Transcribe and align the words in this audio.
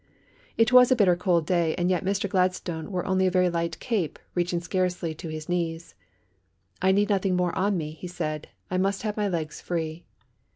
It 0.57 0.73
was 0.73 0.91
a 0.91 0.95
bitter 0.95 1.15
cold 1.15 1.45
day 1.45 1.75
and 1.75 1.87
yet 1.91 2.03
Mr. 2.03 2.27
Gladstone 2.27 2.91
wore 2.91 3.05
only 3.05 3.27
a 3.27 3.29
very 3.29 3.51
light 3.51 3.79
cape, 3.79 4.17
reaching 4.33 4.59
scarcely 4.59 5.13
to 5.13 5.29
his 5.29 5.47
knees. 5.47 5.93
"I 6.81 6.91
need 6.91 7.09
nothing 7.09 7.35
more 7.35 7.55
on 7.55 7.77
me," 7.77 7.91
he 7.91 8.07
said; 8.07 8.47
"I 8.71 8.79
must 8.79 9.03
have 9.03 9.15
my 9.15 9.27
legs 9.27 9.61
free." 9.61 10.03